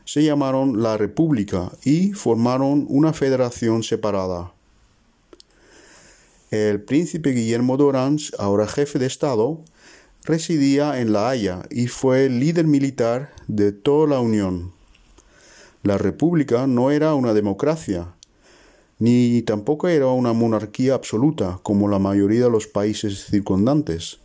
se 0.04 0.24
llamaron 0.24 0.82
la 0.82 0.98
República 0.98 1.72
y 1.84 2.14
formaron 2.14 2.88
una 2.90 3.14
federación 3.14 3.84
separada. 3.84 4.52
El 6.50 6.82
príncipe 6.82 7.32
Guillermo 7.34 7.78
de 7.78 7.84
Orange, 7.84 8.34
ahora 8.40 8.68
jefe 8.68 8.98
de 8.98 9.06
Estado, 9.06 9.64
residía 10.24 11.00
en 11.00 11.14
La 11.14 11.30
Haya 11.30 11.64
y 11.70 11.88
fue 11.88 12.28
líder 12.28 12.66
militar 12.66 13.32
de 13.48 13.72
toda 13.72 14.08
la 14.08 14.20
Unión. 14.20 14.72
La 15.84 16.00
República 16.00 16.66
no 16.66 16.90
era 16.90 17.14
una 17.14 17.36
democracia, 17.36 18.16
ni 18.98 19.44
tampoco 19.44 19.88
era 19.88 20.08
una 20.08 20.34
monarquía 20.34 20.96
absoluta 20.96 21.60
como 21.62 21.88
la 21.88 22.00
mayoría 22.00 22.46
de 22.46 22.50
los 22.50 22.66
países 22.66 23.26
circundantes. 23.26 24.20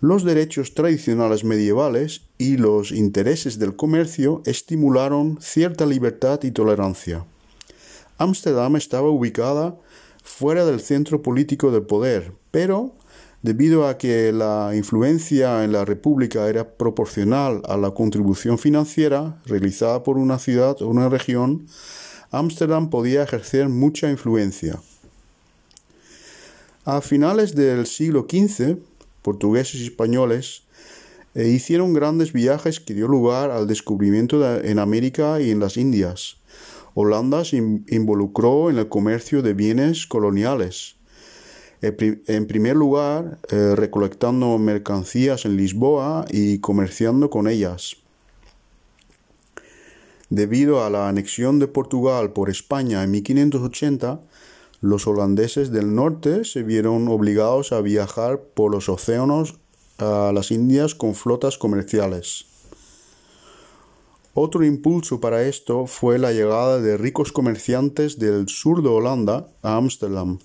Los 0.00 0.24
derechos 0.24 0.74
tradicionales 0.74 1.44
medievales 1.44 2.22
y 2.38 2.58
los 2.58 2.92
intereses 2.92 3.58
del 3.58 3.76
comercio 3.76 4.42
estimularon 4.44 5.38
cierta 5.40 5.86
libertad 5.86 6.42
y 6.42 6.50
tolerancia. 6.50 7.24
Ámsterdam 8.18 8.76
estaba 8.76 9.08
ubicada 9.08 9.76
fuera 10.22 10.64
del 10.66 10.80
centro 10.80 11.22
político 11.22 11.70
del 11.70 11.82
poder, 11.82 12.32
pero 12.50 12.94
Debido 13.46 13.86
a 13.86 13.96
que 13.96 14.32
la 14.32 14.72
influencia 14.74 15.62
en 15.62 15.70
la 15.70 15.84
República 15.84 16.48
era 16.48 16.68
proporcional 16.68 17.62
a 17.68 17.76
la 17.76 17.92
contribución 17.92 18.58
financiera 18.58 19.40
realizada 19.44 20.02
por 20.02 20.18
una 20.18 20.40
ciudad 20.40 20.82
o 20.82 20.88
una 20.88 21.08
región, 21.08 21.68
Ámsterdam 22.32 22.90
podía 22.90 23.22
ejercer 23.22 23.68
mucha 23.68 24.10
influencia. 24.10 24.80
A 26.84 27.00
finales 27.00 27.54
del 27.54 27.86
siglo 27.86 28.26
XV, 28.28 28.78
portugueses 29.26 29.80
y 29.80 29.84
españoles 29.84 30.62
eh, 31.34 31.48
hicieron 31.48 31.92
grandes 31.92 32.32
viajes 32.32 32.78
que 32.78 32.94
dio 32.94 33.08
lugar 33.08 33.50
al 33.50 33.66
descubrimiento 33.66 34.36
en 34.62 34.78
América 34.78 35.40
y 35.40 35.50
en 35.50 35.60
las 35.60 35.76
Indias. 35.76 36.36
Holanda 36.94 37.44
se 37.44 37.56
involucró 37.56 38.70
en 38.70 38.78
el 38.78 38.88
comercio 38.88 39.42
de 39.42 39.52
bienes 39.52 40.06
coloniales 40.06 40.96
en 41.82 42.46
primer 42.46 42.76
lugar, 42.76 43.38
eh, 43.50 43.74
recolectando 43.76 44.58
mercancías 44.58 45.44
en 45.44 45.56
Lisboa 45.56 46.24
y 46.30 46.58
comerciando 46.58 47.28
con 47.30 47.48
ellas. 47.48 47.96
Debido 50.30 50.84
a 50.84 50.90
la 50.90 51.08
anexión 51.08 51.58
de 51.58 51.68
Portugal 51.68 52.32
por 52.32 52.50
España 52.50 53.04
en 53.04 53.10
1580, 53.12 54.20
los 54.86 55.08
holandeses 55.08 55.72
del 55.72 55.94
norte 55.94 56.44
se 56.44 56.62
vieron 56.62 57.08
obligados 57.08 57.72
a 57.72 57.80
viajar 57.80 58.40
por 58.54 58.70
los 58.70 58.88
océanos 58.88 59.56
a 59.98 60.30
las 60.32 60.52
Indias 60.52 60.94
con 60.94 61.14
flotas 61.14 61.58
comerciales. 61.58 62.46
Otro 64.32 64.64
impulso 64.64 65.20
para 65.20 65.42
esto 65.44 65.86
fue 65.86 66.18
la 66.18 66.32
llegada 66.32 66.80
de 66.80 66.96
ricos 66.96 67.32
comerciantes 67.32 68.18
del 68.18 68.48
sur 68.48 68.82
de 68.82 68.88
Holanda 68.88 69.48
a 69.62 69.76
Ámsterdam, 69.76 70.38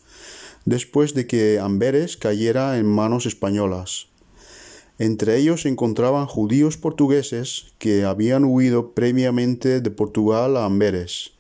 después 0.66 1.14
de 1.14 1.28
que 1.28 1.60
Amberes 1.60 2.18
cayera 2.18 2.80
en 2.80 2.88
manos 2.88 3.28
españolas. 3.28 4.08
Entre 4.98 5.38
ellos 5.38 5.64
se 5.64 5.70
encontraban 5.70 6.26
judíos 6.26 6.78
portugueses 6.78 7.74
que 7.78 8.06
habían 8.06 8.46
huido 8.46 8.94
previamente 8.94 9.82
de 9.82 9.92
Portugal 9.92 10.58
a 10.58 10.66
Amberes. 10.66 11.34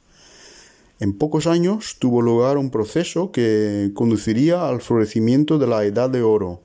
En 1.01 1.13
pocos 1.13 1.47
años 1.47 1.95
tuvo 1.97 2.21
lugar 2.21 2.59
un 2.59 2.69
proceso 2.69 3.31
que 3.31 3.89
conduciría 3.95 4.69
al 4.69 4.81
florecimiento 4.81 5.57
de 5.57 5.65
la 5.65 5.83
Edad 5.83 6.11
de 6.11 6.21
Oro. 6.21 6.61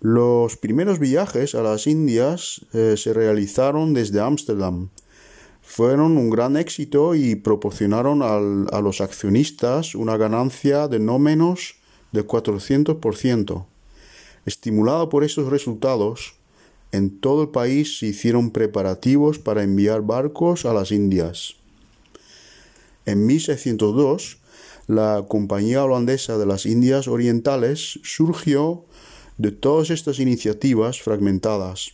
Los 0.00 0.58
primeros 0.58 0.98
viajes 0.98 1.54
a 1.54 1.62
las 1.62 1.86
Indias 1.86 2.66
eh, 2.74 2.96
se 2.98 3.14
realizaron 3.14 3.94
desde 3.94 4.20
Ámsterdam. 4.20 4.90
Fueron 5.62 6.18
un 6.18 6.28
gran 6.28 6.58
éxito 6.58 7.14
y 7.14 7.34
proporcionaron 7.34 8.20
a 8.22 8.80
los 8.82 9.00
accionistas 9.00 9.94
una 9.94 10.18
ganancia 10.18 10.88
de 10.88 10.98
no 10.98 11.18
menos 11.18 11.76
de 12.12 12.26
400%. 12.26 13.64
Estimulado 14.44 15.08
por 15.08 15.24
esos 15.24 15.48
resultados, 15.48 16.34
en 16.90 17.20
todo 17.20 17.44
el 17.44 17.48
país 17.48 18.00
se 18.00 18.08
hicieron 18.08 18.50
preparativos 18.50 19.38
para 19.38 19.62
enviar 19.62 20.02
barcos 20.02 20.66
a 20.66 20.74
las 20.74 20.92
Indias. 20.92 21.61
En 23.06 23.26
1602, 23.26 24.38
la 24.86 25.24
Compañía 25.28 25.84
Holandesa 25.84 26.38
de 26.38 26.46
las 26.46 26.66
Indias 26.66 27.08
Orientales 27.08 27.98
surgió 28.02 28.84
de 29.38 29.52
todas 29.52 29.90
estas 29.90 30.18
iniciativas 30.18 31.00
fragmentadas. 31.00 31.92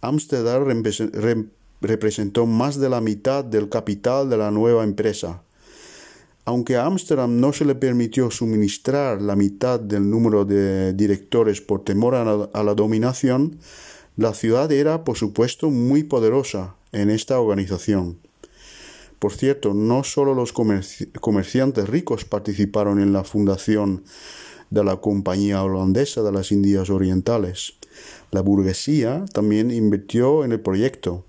Amsterdam 0.00 0.82
representó 1.80 2.46
más 2.46 2.78
de 2.78 2.88
la 2.88 3.00
mitad 3.00 3.44
del 3.44 3.68
capital 3.68 4.28
de 4.28 4.36
la 4.36 4.50
nueva 4.50 4.84
empresa. 4.84 5.42
Aunque 6.46 6.76
a 6.76 6.84
Ámsterdam 6.84 7.40
no 7.40 7.52
se 7.54 7.64
le 7.64 7.74
permitió 7.74 8.30
suministrar 8.30 9.22
la 9.22 9.34
mitad 9.34 9.80
del 9.80 10.10
número 10.10 10.44
de 10.44 10.92
directores 10.92 11.62
por 11.62 11.84
temor 11.84 12.14
a 12.14 12.62
la, 12.62 12.74
dominación, 12.74 13.58
la 14.16 14.34
ciudad 14.34 14.70
era, 14.70 15.04
por 15.04 15.16
supuesto, 15.16 15.70
muy 15.70 16.02
poderosa 16.02 16.74
en 16.92 17.08
esta 17.08 17.40
organización. 17.40 18.18
Por 19.24 19.32
cierto, 19.32 19.72
no 19.72 20.04
solo 20.04 20.34
los 20.34 20.52
comerciantes 20.52 21.88
ricos 21.88 22.26
participaron 22.26 23.00
en 23.00 23.14
la 23.14 23.24
fundación 23.24 24.04
de 24.68 24.84
la 24.84 24.98
Compañía 24.98 25.62
Holandesa 25.62 26.22
de 26.22 26.30
las 26.30 26.52
Indias 26.52 26.90
Orientales. 26.90 27.72
La 28.32 28.42
burguesía 28.42 29.24
también 29.32 29.70
invirtió 29.70 30.44
en 30.44 30.52
el 30.52 30.60
proyecto 30.60 31.24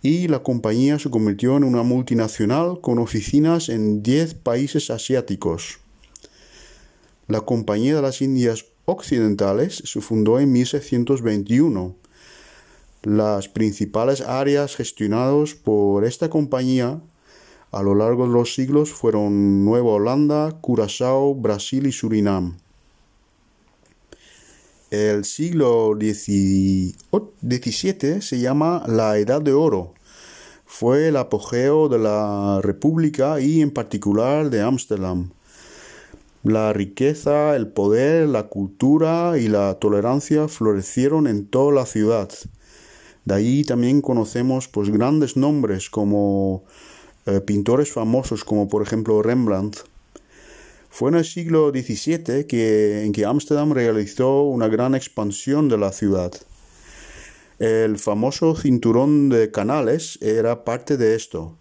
y 0.00 0.26
la 0.28 0.42
compañía 0.42 0.98
se 0.98 1.10
convirtió 1.10 1.54
en 1.58 1.64
una 1.64 1.82
multinacional 1.82 2.80
con 2.80 2.98
oficinas 2.98 3.68
en 3.68 4.02
10 4.02 4.32
países 4.32 4.88
asiáticos. 4.88 5.80
La 7.28 7.42
Compañía 7.42 7.96
de 7.96 8.00
las 8.00 8.22
Indias 8.22 8.64
Occidentales 8.86 9.82
se 9.84 10.00
fundó 10.00 10.40
en 10.40 10.50
1621. 10.50 11.94
Las 13.02 13.48
principales 13.48 14.20
áreas 14.20 14.76
gestionadas 14.76 15.54
por 15.54 16.04
esta 16.04 16.30
compañía 16.30 17.00
a 17.72 17.82
lo 17.82 17.96
largo 17.96 18.28
de 18.28 18.32
los 18.34 18.54
siglos 18.54 18.92
fueron 18.92 19.64
Nueva 19.64 19.92
Holanda, 19.92 20.58
Curazao, 20.60 21.34
Brasil 21.34 21.86
y 21.86 21.92
Surinam. 21.92 22.58
El 24.92 25.24
siglo 25.24 25.96
XVII 25.98 26.92
se 28.20 28.38
llama 28.38 28.84
la 28.86 29.16
Edad 29.16 29.40
de 29.40 29.54
Oro. 29.54 29.94
Fue 30.66 31.08
el 31.08 31.16
apogeo 31.16 31.88
de 31.88 31.98
la 31.98 32.60
República 32.62 33.40
y 33.40 33.62
en 33.62 33.70
particular 33.70 34.48
de 34.50 34.60
Ámsterdam. 34.60 35.30
La 36.44 36.72
riqueza, 36.74 37.56
el 37.56 37.68
poder, 37.68 38.28
la 38.28 38.48
cultura 38.48 39.38
y 39.38 39.48
la 39.48 39.74
tolerancia 39.80 40.46
florecieron 40.46 41.26
en 41.26 41.46
toda 41.46 41.72
la 41.72 41.86
ciudad. 41.86 42.28
De 43.24 43.34
ahí 43.34 43.64
también 43.64 44.00
conocemos 44.00 44.68
pues, 44.68 44.90
grandes 44.90 45.36
nombres 45.36 45.90
como 45.90 46.64
eh, 47.26 47.40
pintores 47.40 47.92
famosos 47.92 48.44
como 48.44 48.68
por 48.68 48.82
ejemplo 48.82 49.22
Rembrandt 49.22 49.78
fue 50.90 51.10
en 51.10 51.16
el 51.16 51.24
siglo 51.24 51.70
XVII 51.70 52.46
que, 52.46 53.04
en 53.04 53.12
que 53.12 53.24
Ámsterdam 53.24 53.72
realizó 53.72 54.42
una 54.42 54.68
gran 54.68 54.94
expansión 54.94 55.70
de 55.70 55.78
la 55.78 55.90
ciudad. 55.90 56.32
El 57.58 57.96
famoso 57.96 58.54
cinturón 58.56 59.30
de 59.30 59.50
canales 59.50 60.18
era 60.20 60.64
parte 60.64 60.98
de 60.98 61.14
esto. 61.14 61.56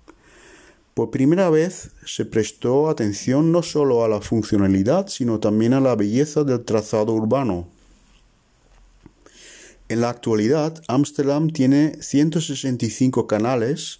Por 0.93 1.11
primera 1.11 1.49
vez 1.49 1.91
se 2.05 2.25
prestó 2.25 2.89
atención 2.89 3.53
no 3.53 3.63
solo 3.63 4.03
a 4.03 4.09
la 4.09 4.19
funcionalidad, 4.19 5.07
sino 5.07 5.39
también 5.39 5.73
a 5.73 5.79
la 5.79 5.95
belleza 5.95 6.43
del 6.43 6.65
trazado 6.65 7.13
urbano. 7.13 7.69
En 9.91 9.99
la 9.99 10.09
actualidad, 10.09 10.81
Ámsterdam 10.87 11.49
tiene 11.49 11.97
165 11.99 13.27
canales 13.27 13.99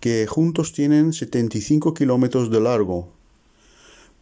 que 0.00 0.26
juntos 0.26 0.72
tienen 0.72 1.12
75 1.12 1.92
kilómetros 1.92 2.50
de 2.50 2.62
largo, 2.62 3.12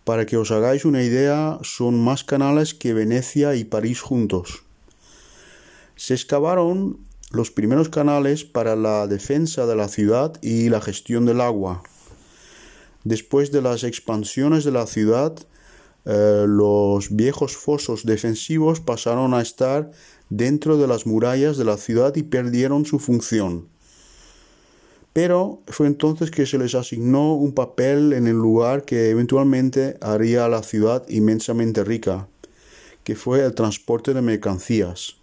para 0.03 0.27
que 0.27 0.37
os 0.37 0.51
hagáis 0.51 0.85
una 0.85 1.05
idea, 1.05 1.61
son 1.63 2.03
más 2.03 2.25
canales 2.25 2.75
que 2.75 2.95
Venecia 2.95 3.55
y 3.55 3.63
París 3.63 4.01
juntos. 4.01 4.65
Se 5.95 6.15
excavaron 6.15 6.99
los 7.31 7.53
primeros 7.53 7.89
canales 7.89 8.43
para 8.43 8.75
la 8.75 9.07
defensa 9.07 9.67
de 9.67 9.77
la 9.77 9.87
ciudad 9.87 10.33
y 10.43 10.69
la 10.69 10.81
gestión 10.81 11.27
del 11.27 11.43
agua. 11.43 11.85
Después 13.05 13.53
de 13.53 13.63
las 13.63 13.85
expansiones 13.85 14.65
de 14.65 14.73
la 14.73 14.89
ciudad, 14.89 15.33
eh, 16.05 16.45
los 16.49 17.15
viejos 17.15 17.57
fosos 17.57 18.05
defensivos 18.05 18.81
pasaron 18.81 19.35
a 19.35 19.43
estar 19.43 19.93
dentro 20.37 20.79
de 20.79 20.87
las 20.87 21.07
murallas 21.07 21.59
de 21.59 21.65
la 21.65 21.77
ciudad 21.77 22.17
y 22.17 22.23
perdieron 22.23 22.87
su 22.87 22.99
función. 22.99 23.69
Pero 25.13 25.61
fue 25.67 25.87
entonces 25.87 26.31
que 26.31 26.47
se 26.47 26.57
les 26.57 26.75
asignó 26.75 27.35
un 27.35 27.53
papel 27.53 28.15
en 28.15 28.27
el 28.27 28.37
lugar 28.37 28.87
que 28.87 29.11
eventualmente 29.11 29.99
haría 30.01 30.47
a 30.47 30.49
la 30.49 30.63
ciudad 30.63 31.07
inmensamente 31.09 31.85
rica, 31.85 32.29
que 33.05 33.15
fue 33.15 33.45
el 33.45 33.55
transporte 33.55 34.15
de 34.15 34.23
mercancías. 34.23 35.17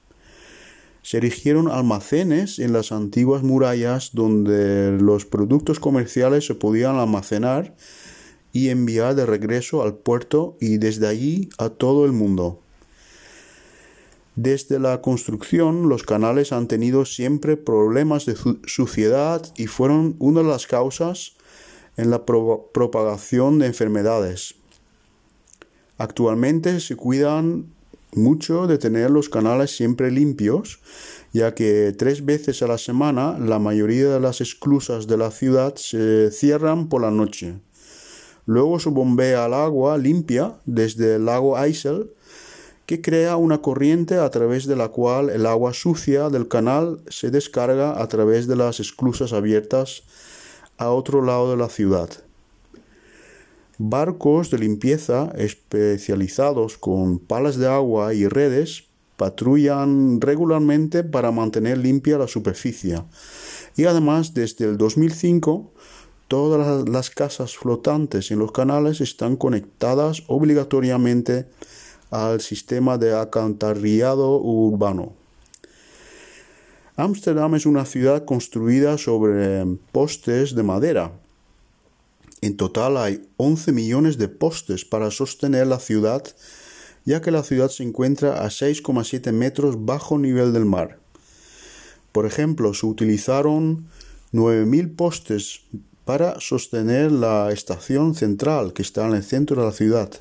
Se 1.02 1.18
erigieron 1.18 1.72
almacenes 1.72 2.60
en 2.60 2.72
las 2.72 2.92
antiguas 2.92 3.42
murallas 3.42 4.12
donde 4.14 4.92
los 5.02 5.26
productos 5.26 5.80
comerciales 5.80 6.46
se 6.46 6.54
podían 6.54 6.98
almacenar 6.98 7.76
y 8.54 8.70
enviar 8.70 9.16
de 9.16 9.26
regreso 9.26 9.82
al 9.82 9.96
puerto 9.96 10.56
y 10.62 10.78
desde 10.78 11.08
allí 11.08 11.50
a 11.58 11.70
todo 11.70 12.06
el 12.06 12.12
mundo. 12.12 12.62
Desde 14.42 14.80
la 14.80 15.02
construcción, 15.02 15.90
los 15.90 16.04
canales 16.04 16.54
han 16.54 16.70
tenido 16.70 17.04
siempre 17.04 17.58
problemas 17.58 18.26
de 18.26 18.38
suciedad 18.68 19.46
y 19.58 19.68
fueron 19.68 20.16
una 20.18 20.40
de 20.40 20.48
las 20.48 20.66
causas 20.66 21.34
en 21.98 22.10
la 22.10 22.26
propagación 22.26 23.60
de 23.60 23.66
enfermedades. 23.66 24.56
Actualmente 25.98 26.80
se 26.80 26.96
cuidan 26.96 27.66
mucho 28.14 28.66
de 28.66 28.78
tener 28.78 29.12
los 29.12 29.28
canales 29.28 29.76
siempre 29.76 30.10
limpios, 30.10 30.80
ya 31.34 31.54
que 31.54 31.94
tres 31.98 32.24
veces 32.24 32.62
a 32.62 32.68
la 32.68 32.78
semana 32.78 33.38
la 33.38 33.60
mayoría 33.60 34.08
de 34.08 34.22
las 34.22 34.40
esclusas 34.40 35.08
de 35.08 35.18
la 35.18 35.32
ciudad 35.32 35.76
se 35.76 36.32
cierran 36.32 36.88
por 36.88 37.02
la 37.02 37.12
noche. 37.12 37.56
Luego 38.46 38.80
se 38.80 38.90
bombea 38.90 39.48
el 39.48 39.54
agua 39.54 39.98
limpia 39.98 40.56
desde 40.66 41.16
el 41.16 41.26
lago 41.26 41.62
Eisel 41.62 42.12
que 42.90 43.02
crea 43.02 43.38
una 43.38 43.62
corriente 43.62 44.16
a 44.16 44.28
través 44.32 44.66
de 44.66 44.76
la 44.76 44.88
cual 44.88 45.30
el 45.30 45.46
agua 45.46 45.74
sucia 45.74 46.30
del 46.30 46.48
canal 46.48 47.00
se 47.08 47.30
descarga 47.30 48.02
a 48.02 48.08
través 48.08 48.48
de 48.48 48.56
las 48.56 48.80
esclusas 48.80 49.32
abiertas 49.32 50.02
a 50.80 50.90
otro 50.90 51.24
lado 51.24 51.52
de 51.52 51.58
la 51.58 51.70
ciudad. 51.70 52.10
Barcos 53.78 54.50
de 54.50 54.58
limpieza 54.58 55.32
especializados 55.38 56.80
con 56.80 57.20
palas 57.20 57.58
de 57.58 57.68
agua 57.68 58.16
y 58.16 58.28
redes 58.28 58.86
patrullan 59.18 60.20
regularmente 60.20 61.04
para 61.04 61.30
mantener 61.30 61.78
limpia 61.78 62.18
la 62.18 62.28
superficie. 62.28 63.04
Y 63.78 63.86
además, 63.86 64.34
desde 64.34 64.66
el 64.66 64.80
2005, 64.80 65.72
todas 66.28 66.90
las 66.90 67.12
casas 67.12 67.56
flotantes 67.56 68.32
en 68.32 68.40
los 68.40 68.52
canales 68.52 69.00
están 69.00 69.36
conectadas 69.36 70.24
obligatoriamente 70.26 71.46
al 72.12 72.42
sistema 72.42 72.98
de 72.98 73.14
alcantarillado 73.14 74.38
urbano. 74.38 75.14
Ámsterdam 76.96 77.56
es 77.56 77.66
una 77.66 77.86
ciudad 77.86 78.26
construida 78.26 78.98
sobre 78.98 79.66
postes 79.92 80.54
de 80.54 80.64
madera. 80.64 81.14
En 82.42 82.58
total 82.58 82.98
hay 82.98 83.22
11 83.38 83.72
millones 83.72 84.18
de 84.18 84.28
postes 84.28 84.84
para 84.86 85.12
sostener 85.12 85.68
la 85.68 85.80
ciudad, 85.80 86.24
ya 87.06 87.22
que 87.22 87.32
la 87.32 87.44
ciudad 87.44 87.70
se 87.70 87.84
encuentra 87.84 88.44
a 88.44 88.48
6,7 88.48 89.32
metros 89.32 89.86
bajo 89.86 90.18
nivel 90.18 90.52
del 90.52 90.66
mar. 90.66 91.00
Por 92.12 92.26
ejemplo, 92.26 92.74
se 92.74 92.86
utilizaron 92.86 93.88
9.000 94.34 94.96
postes 94.96 95.62
para 96.06 96.40
sostener 96.40 97.12
la 97.12 97.52
estación 97.52 98.16
central 98.16 98.74
que 98.74 98.82
está 98.82 99.08
en 99.08 99.16
el 99.16 99.24
centro 99.24 99.62
de 99.62 99.68
la 99.68 99.74
ciudad. 99.74 100.12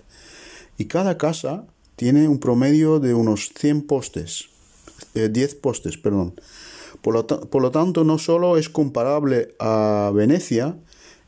Y 0.76 0.84
cada 0.84 1.18
casa 1.18 1.66
tiene 1.98 2.28
un 2.28 2.38
promedio 2.38 3.00
de 3.00 3.12
unos 3.12 3.50
100 3.58 3.82
postes, 3.82 4.50
10 5.14 5.36
eh, 5.36 5.58
postes, 5.60 5.98
perdón. 5.98 6.32
Por 7.02 7.14
lo, 7.62 7.70
tanto, 7.72 8.04
no 8.04 8.18
solo 8.18 8.56
es 8.56 8.68
comparable 8.68 9.56
a 9.58 10.12
Venecia 10.14 10.78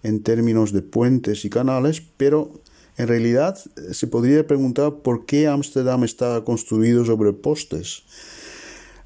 en 0.05 0.23
términos 0.23 0.73
de 0.73 0.83
puentes 0.83 1.45
y 1.45 1.51
canales, 1.51 2.03
pero 2.17 2.53
en 2.97 3.09
realidad 3.09 3.59
se 3.91 4.07
podría 4.07 4.47
preguntar 4.47 5.03
por 5.03 5.27
qué 5.27 5.49
Ámsterdam 5.49 6.05
está 6.05 6.45
construido 6.45 7.05
sobre 7.05 7.33
postes. 7.33 8.05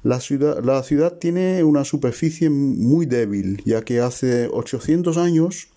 La 0.03 0.19
ciudad, 0.19 0.63
la 0.63 0.83
ciudad, 0.83 1.17
tiene 1.17 1.63
una 1.63 1.83
superficie 1.83 2.51
muy 2.51 3.07
débil, 3.07 3.63
ya 3.65 3.81
que 3.81 4.01
hace 4.01 4.49
800 4.53 5.17
años 5.17 5.69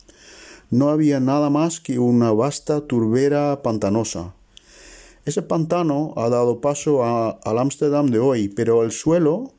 no 0.70 0.90
había 0.90 1.18
nada 1.18 1.48
más 1.48 1.80
que 1.80 1.98
una 1.98 2.30
vasta 2.32 2.82
turbera 2.82 3.62
pantanosa. 3.62 4.34
Ese 5.28 5.42
pantano 5.42 6.14
ha 6.16 6.30
dado 6.30 6.62
paso 6.62 7.04
al 7.04 7.58
Ámsterdam 7.58 8.06
de 8.06 8.18
hoy, 8.18 8.48
pero 8.48 8.82
el 8.82 8.92
suelo 8.92 9.52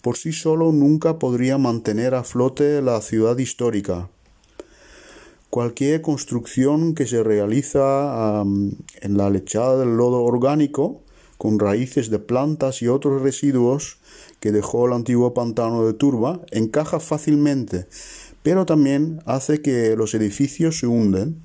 por 0.00 0.16
sí 0.16 0.32
solo 0.32 0.70
nunca 0.70 1.18
podría 1.18 1.58
mantener 1.58 2.14
a 2.14 2.22
flote 2.22 2.80
la 2.82 3.00
ciudad 3.00 3.36
histórica. 3.36 4.08
Cualquier 5.50 6.02
construcción 6.02 6.94
que 6.94 7.08
se 7.08 7.24
realiza 7.24 8.44
en 8.44 9.16
la 9.16 9.28
lechada 9.28 9.76
del 9.78 9.96
lodo 9.96 10.22
orgánico, 10.22 11.00
con 11.36 11.58
raíces 11.58 12.10
de 12.10 12.20
plantas 12.20 12.80
y 12.80 12.86
otros 12.86 13.20
residuos 13.20 13.98
que 14.38 14.52
dejó 14.52 14.86
el 14.86 14.92
antiguo 14.92 15.34
pantano 15.34 15.84
de 15.84 15.94
turba, 15.94 16.42
encaja 16.52 17.00
fácilmente 17.00 17.88
pero 18.48 18.64
también 18.64 19.20
hace 19.26 19.60
que 19.60 19.94
los 19.94 20.14
edificios 20.14 20.78
se 20.78 20.86
hunden. 20.86 21.42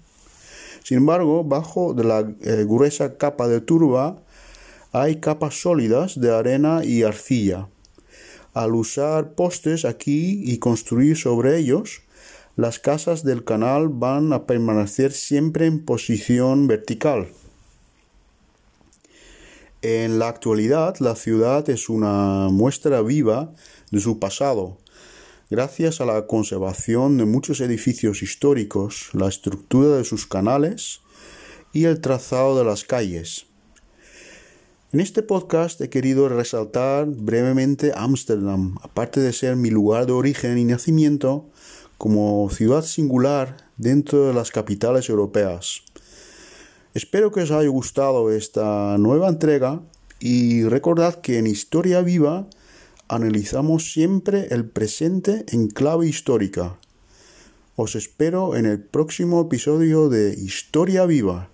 Sin 0.84 0.98
embargo, 0.98 1.44
bajo 1.44 1.94
de 1.94 2.04
la 2.04 2.20
eh, 2.42 2.66
gruesa 2.68 3.18
capa 3.18 3.48
de 3.48 3.62
turba 3.62 4.22
hay 4.92 5.16
capas 5.20 5.60
sólidas 5.60 6.20
de 6.20 6.36
arena 6.36 6.84
y 6.84 7.04
arcilla. 7.04 7.68
Al 8.54 8.76
usar 8.76 9.34
postes 9.34 9.86
aquí 9.86 10.44
y 10.44 10.60
construir 10.60 11.18
sobre 11.18 11.58
ellos, 11.58 12.04
las 12.56 12.78
casas 12.78 13.24
del 13.24 13.44
canal 13.44 13.90
van 13.90 14.32
a 14.32 14.46
permanecer 14.46 15.12
siempre 15.12 15.66
en 15.66 15.84
posición 15.84 16.68
vertical. 16.68 17.30
En 19.82 20.20
la 20.20 20.28
actualidad, 20.28 20.98
la 21.00 21.16
ciudad 21.16 21.68
es 21.70 21.90
una 21.90 22.50
muestra 22.50 23.02
viva 23.02 23.52
de 23.90 24.00
su 24.00 24.20
pasado, 24.20 24.78
Gracias 25.50 26.00
a 26.00 26.06
la 26.06 26.26
conservación 26.26 27.18
de 27.18 27.26
muchos 27.26 27.60
edificios 27.60 28.24
históricos, 28.24 29.10
la 29.12 29.28
estructura 29.28 29.98
de 29.98 30.06
sus 30.06 30.26
canales 30.26 31.02
y 31.74 31.84
el 31.84 32.00
trazado 32.00 32.58
de 32.58 32.64
las 32.64 32.86
calles. 32.86 33.46
En 34.94 35.02
este 35.02 35.22
podcast 35.22 35.82
he 35.82 35.90
querido 35.90 36.30
resaltar 36.30 37.08
brevemente 37.08 37.92
Ámsterdam, 37.94 38.78
aparte 38.82 39.20
de 39.20 39.34
ser 39.34 39.58
mi 39.58 39.70
lugar 39.70 40.06
de 40.06 40.14
origen 40.14 40.58
y 40.58 40.64
nacimiento, 40.64 41.46
como 41.98 42.50
ciudad 42.50 42.84
singular 42.84 43.58
dentro 43.76 44.28
de 44.28 44.34
las 44.34 44.50
capitales 44.50 45.10
europeas. 45.10 45.82
Espero 46.94 47.32
que 47.32 47.42
os 47.42 47.52
haya 47.52 47.68
gustado 47.68 48.32
esta 48.32 48.98
nueva 48.98 49.28
entrega 49.28 49.82
y 50.22 50.64
recordad 50.64 51.16
que 51.16 51.38
en 51.38 51.48
Historia 51.48 52.02
Viva 52.02 52.48
analizamos 53.14 53.92
siempre 53.92 54.48
el 54.52 54.66
presente 54.66 55.46
en 55.50 55.68
clave 55.68 56.08
histórica. 56.08 56.78
Os 57.76 57.96
espero 57.96 58.56
en 58.56 58.66
el 58.66 58.80
próximo 58.80 59.42
episodio 59.42 60.10
de 60.10 60.34
Historia 60.34 61.06
Viva. 61.06 61.53